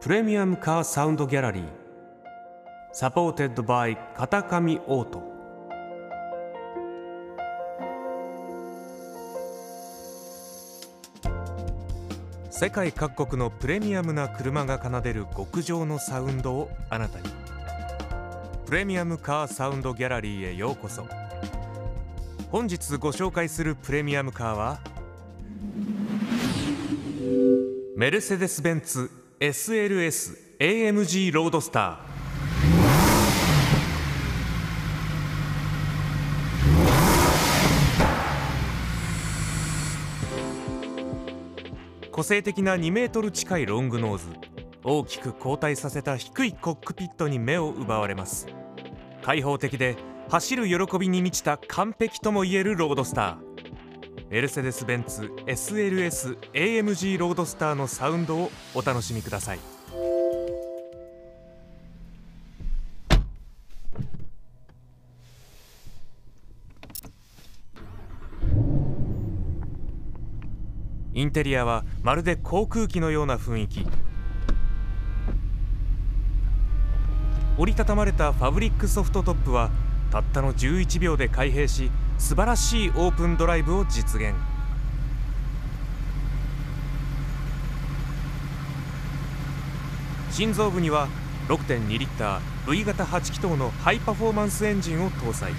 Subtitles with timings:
[0.00, 1.64] プレミアムカーサウンドギャラリー
[2.92, 5.20] supported by 片上オート
[12.48, 17.24] 世界各国のプレミアムな車が奏でる極上のサウンドをあなたに
[18.66, 21.08] プレミアムカーサウンドギャラリーへようこそ
[22.52, 24.78] 本日ご紹介するプレミアムカーは
[27.96, 32.08] メルセデス・ベンツ SLS-AMG ロードスター。
[42.10, 44.26] 個性的な2メートル近いロングノーズ。
[44.82, 48.48] 大きく後退させた低いコックピットに目を奪われます。
[49.22, 49.94] 開放的で
[50.28, 53.47] 走る喜びに満ちた完璧ともいえるロードスター。
[54.30, 59.58] メルセデス・ベンツ SLS-AMG ロードスターのサウンドをお楽しみください。
[71.14, 73.86] インテリアはまるで航空機のような雰囲気。
[77.56, 79.70] 折りたたまれたファブリックソフトトップは
[80.10, 84.34] たったの11秒で開閉し素晴らしいオープンドライブを実現。
[90.30, 91.08] 心臓部には
[91.48, 95.52] 6.2リッター V 型8気筒のハイパフォーマンスエンジンを搭載。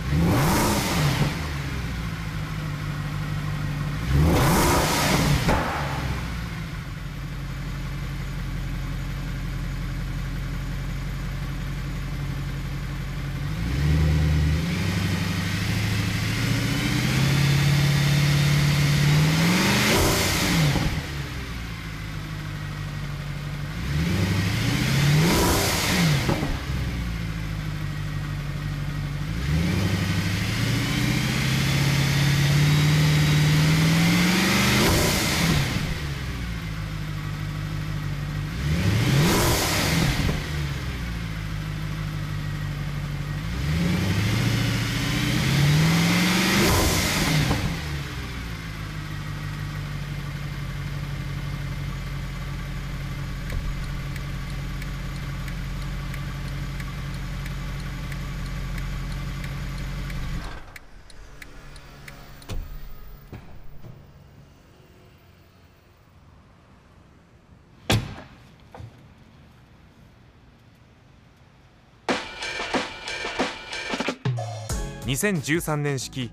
[75.09, 76.29] 2013年式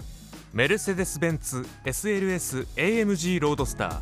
[0.53, 4.01] メルセデス・ベンツ SLS-AMG ロードスター。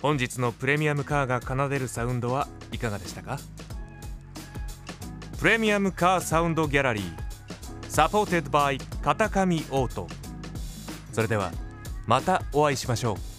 [0.00, 3.40] 本日のプレミアムカーが奏でるサウンドはいかがでしたか？
[5.40, 7.12] プレミアムカーサウンドギャラリー
[7.88, 10.06] supported by 片上オート。
[11.12, 11.50] それでは
[12.06, 13.35] またお会いしましょう。